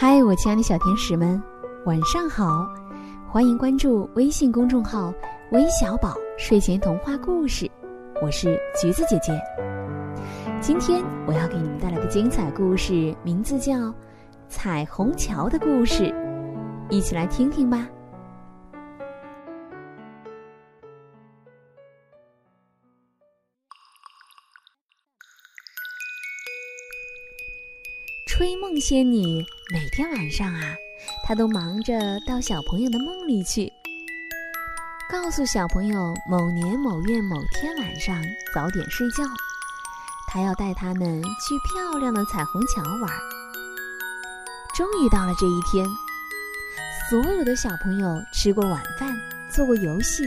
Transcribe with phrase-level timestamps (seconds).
[0.00, 1.42] 嗨，我亲爱的小天使们，
[1.84, 2.64] 晚上好！
[3.28, 5.12] 欢迎关注微信公众号
[5.50, 7.68] “微小宝睡前童话故事”，
[8.22, 9.32] 我是橘子姐姐。
[10.60, 13.74] 今天我要给你们带来的精彩故事名字叫
[14.48, 16.04] 《彩虹桥的故事》，
[16.90, 17.88] 一起来听听吧。
[28.38, 30.76] 吹梦仙女每天晚上啊，
[31.24, 33.72] 她都忙着到小朋友的梦里去，
[35.10, 38.22] 告诉小朋友某年某月某天晚上
[38.54, 39.24] 早点睡觉，
[40.28, 43.10] 她要带他们去漂亮的彩虹桥玩。
[44.76, 45.84] 终于到了这一天，
[47.10, 50.22] 所有的小朋友吃过晚饭，做过游戏，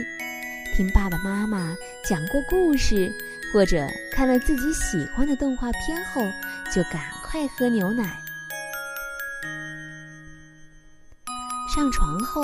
[0.76, 3.10] 听爸爸妈妈讲过故事，
[3.54, 6.22] 或者看了自己喜欢的动画片后，
[6.76, 7.21] 就赶。
[7.32, 8.20] 快喝牛奶。
[11.74, 12.42] 上床后，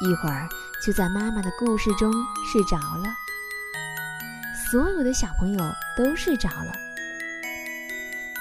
[0.00, 0.48] 一会儿
[0.82, 2.10] 就在妈妈的故事中
[2.50, 3.14] 睡着了。
[4.70, 6.72] 所有的小朋友都睡着了。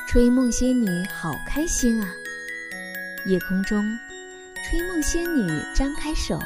[0.08, 2.10] 吹梦仙女好开心啊！
[3.26, 3.84] 夜空中，
[4.64, 6.40] 吹梦仙女张开手，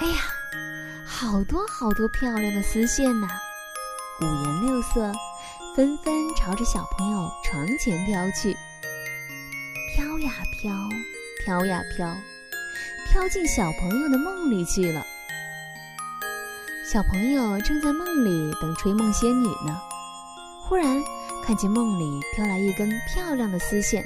[0.00, 0.16] 哎呀，
[1.06, 3.28] 好多好多漂亮的丝线呐，
[4.20, 5.12] 五颜六色。
[5.80, 8.54] 纷纷朝着小朋友床前飘去，
[9.96, 10.70] 飘呀飘，
[11.42, 12.14] 飘呀飘，
[13.08, 15.02] 飘进小朋友的梦里去了。
[16.84, 19.80] 小朋友正在梦里等吹梦仙女呢，
[20.68, 21.02] 忽然
[21.42, 24.04] 看见梦里飘来一根漂亮的丝线，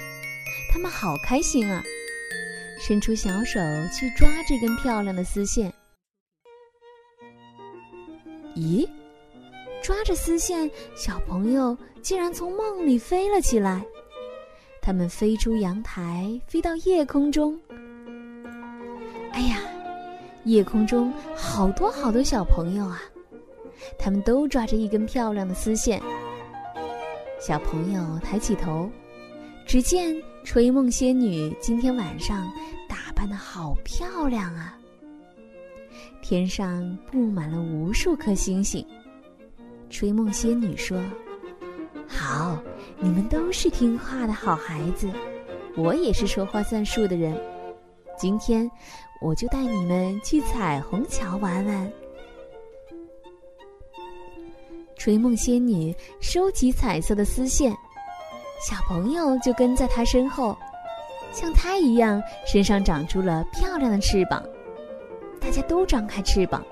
[0.72, 1.82] 他们好开心啊，
[2.78, 3.58] 伸出小手
[3.92, 5.74] 去抓这根漂亮的丝线。
[8.54, 8.88] 咦？
[9.84, 13.84] 抓着丝线，小朋友竟然从梦里飞了起来。
[14.80, 17.60] 他们飞出阳台，飞到夜空中。
[19.32, 19.60] 哎呀，
[20.44, 23.02] 夜空中好多好多小朋友啊！
[23.98, 26.00] 他们都抓着一根漂亮的丝线。
[27.38, 28.88] 小朋友抬起头，
[29.66, 32.50] 只见吹梦仙女今天晚上
[32.88, 34.78] 打扮的好漂亮啊！
[36.22, 38.82] 天上布满了无数颗星星。
[39.94, 41.00] 吹梦仙女说
[42.08, 42.60] ：“好，
[42.98, 45.08] 你们都是听话的好孩子，
[45.76, 47.40] 我也是说话算数的人。
[48.18, 48.68] 今天
[49.20, 51.92] 我就带你们去彩虹桥玩玩。”
[54.98, 57.70] 吹梦仙女收集彩色的丝线，
[58.68, 60.58] 小朋友就跟在她身后，
[61.32, 64.44] 像她一样，身上长出了漂亮的翅膀。
[65.40, 66.66] 大家都张开翅膀。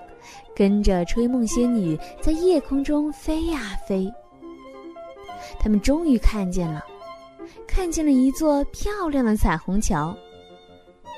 [0.54, 4.12] 跟着吹梦仙女在夜空中飞呀飞，
[5.58, 6.84] 他们终于看见了，
[7.66, 10.06] 看见了一座漂亮的彩虹桥。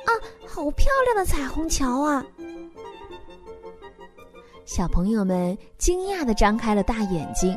[0.05, 0.11] 啊，
[0.47, 2.25] 好漂亮的彩虹桥啊！
[4.65, 7.57] 小朋友们惊讶的张开了大眼睛。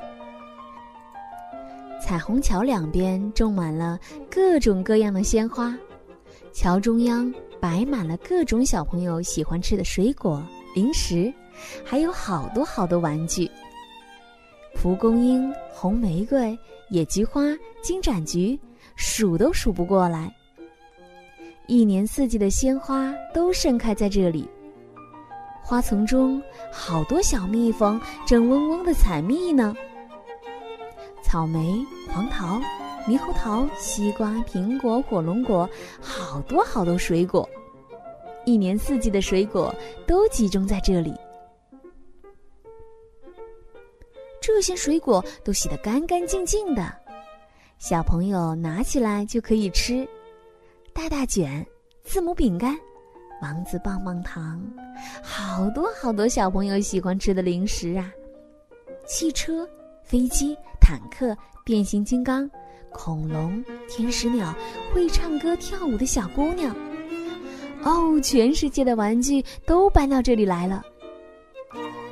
[2.02, 5.78] 彩虹桥两边种满了各种各样的鲜花，
[6.54, 10.42] 桥中央摆满了各种小朋友喜欢吃的水果、
[10.76, 11.34] 零食。
[11.84, 13.50] 还有好多好多玩具，
[14.76, 16.56] 蒲公英、红玫瑰、
[16.92, 17.42] 野菊花、
[17.82, 18.60] 金盏菊，
[18.96, 20.32] 数都数不过来。
[21.66, 24.48] 一年四季的鲜花都盛开在这里，
[25.64, 26.40] 花丛中
[26.72, 29.76] 好多小蜜蜂正嗡嗡的采蜜呢。
[31.24, 32.62] 草莓、黄桃、
[33.08, 35.68] 猕猴桃、西瓜、苹果、火龙果，
[36.00, 37.50] 好多好多水果，
[38.48, 39.76] 一年四季的水果
[40.08, 41.14] 都集中在这里。
[44.40, 46.90] 这些水果都洗得干干净净的，
[47.78, 50.08] 小朋友拿起来就可以吃。
[50.94, 51.68] 大大卷、
[52.06, 52.74] 字母饼干、
[53.42, 54.66] 王子棒棒糖，
[55.22, 58.10] 好多好多小朋友喜欢吃的零食啊！
[59.06, 59.68] 汽车、
[60.06, 62.50] 飞机、坦克、变形金刚、
[62.94, 64.56] 恐龙、天使鸟、
[64.94, 66.74] 会唱歌跳舞的小姑娘，
[67.88, 70.84] 哦，全世界的玩具都搬到这里来了。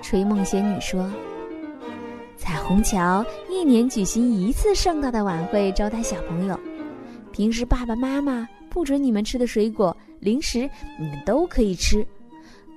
[0.02, 1.12] 吹梦仙女说。
[2.38, 6.58] 彩虹桥一年举行一次盛大的晚会，招待小朋友。
[7.34, 12.06] 平时爸爸妈妈不准你们吃的水果、零食，你们都可以吃；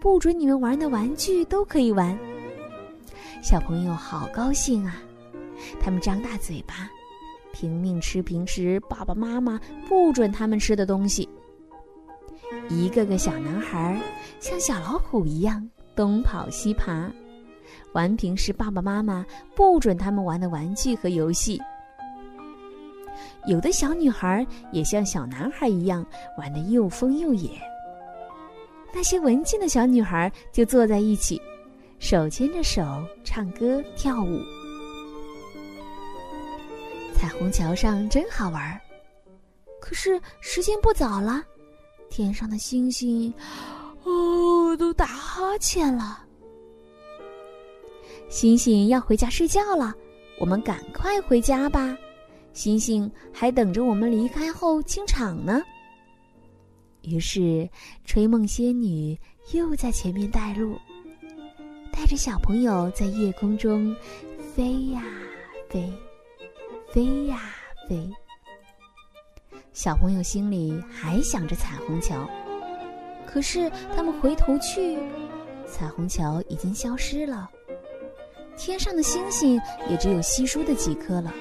[0.01, 2.19] 不准你们玩的玩具，都可以玩。
[3.43, 4.97] 小朋友好高兴啊！
[5.81, 6.91] 他们张大嘴巴，
[7.53, 11.29] 拼命吃平时爸爸妈妈不准他们吃的东西。
[12.69, 14.01] 一个个小男孩
[14.41, 17.11] 像小老虎一样东跑西爬。
[17.93, 19.25] 玩平时爸爸妈妈
[19.55, 21.61] 不准他们玩的玩具和游戏。
[23.47, 26.05] 有的小女孩也像小男孩一样
[26.37, 27.51] 玩得又疯又野。
[28.93, 31.41] 那些文静的小女孩就坐在一起，
[31.99, 32.83] 手牵着手
[33.25, 34.41] 唱歌跳舞。
[37.15, 38.81] 彩虹桥上真好玩，
[39.81, 41.43] 可是时间不早了，
[42.11, 43.33] 天上的星星，
[44.05, 46.25] 哦，都打哈欠了。
[48.29, 49.95] 星星要回家睡觉了，
[50.39, 51.97] 我们赶快回家吧。
[52.53, 55.63] 星星还等着我们离开后清场呢。
[57.03, 57.69] 于是，
[58.05, 59.19] 吹梦仙女
[59.53, 60.77] 又在前面带路，
[61.93, 63.95] 带着小朋友在夜空中
[64.55, 65.03] 飞呀
[65.71, 65.91] 飞，
[66.93, 67.55] 飞呀
[67.89, 68.11] 飞。
[69.79, 72.29] 小朋友心里还想着彩虹桥，
[73.25, 74.99] 可是他们回头去，
[75.69, 77.49] 彩虹桥已经消失了，
[78.57, 79.55] 天上的星星
[79.89, 81.33] 也只有稀疏的几颗了。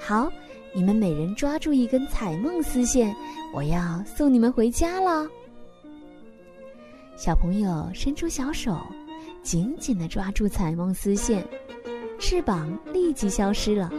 [0.00, 0.28] 好。
[0.74, 3.14] 你们每人抓住一根彩梦丝线，
[3.54, 5.26] 我要送你们回家了。
[7.16, 8.76] 小朋友伸出小手，
[9.42, 11.46] 紧紧的抓住彩梦丝线，
[12.18, 13.90] 翅膀立即消失了。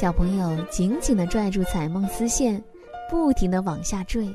[0.00, 2.62] 小朋友紧紧的拽住彩梦丝线，
[3.10, 4.32] 不停的往下坠，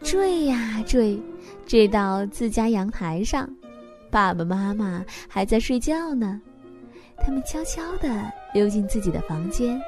[0.00, 1.20] 坠呀坠，
[1.66, 3.46] 坠到自家阳台上，
[4.10, 6.40] 爸爸妈妈还在睡觉呢。
[7.18, 9.78] 他们悄悄地溜进自己的房间，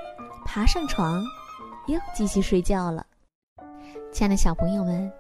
[0.45, 1.25] 爬上床，
[1.87, 3.07] 又继续睡觉了。
[4.13, 5.11] 亲爱的小朋友们，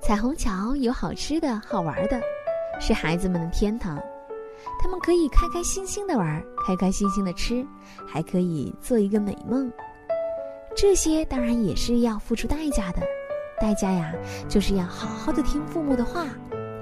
[0.00, 2.18] 彩虹桥有好吃的好玩的，
[2.80, 4.02] 是孩子们的天堂。
[4.80, 7.66] 他们可以开开心心的玩，开开心心的吃，
[8.06, 9.70] 还可以做一个美梦。
[10.76, 13.00] 这些当然也是要付出代价的，
[13.60, 14.12] 代价呀，
[14.48, 16.24] 就是要好好的听父母的话，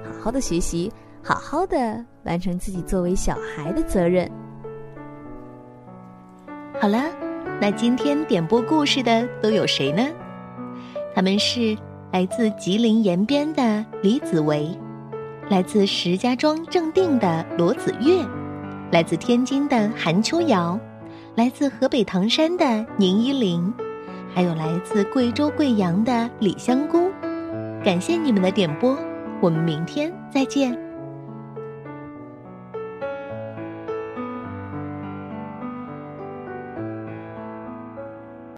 [0.03, 0.91] 好好的学习，
[1.21, 4.29] 好好的完成自己作为小孩的责任。
[6.81, 7.03] 好了，
[7.61, 10.03] 那今天点播故事的都有谁呢？
[11.15, 11.77] 他们是
[12.11, 14.75] 来自吉林延边的李子维，
[15.49, 18.25] 来自石家庄正定的罗子月，
[18.91, 20.79] 来自天津的韩秋瑶，
[21.35, 23.73] 来自河北唐山的宁一林，
[24.33, 27.11] 还有来自贵州贵阳的李香菇。
[27.83, 28.97] 感谢你们的点播，
[29.41, 30.92] 我们明天再见。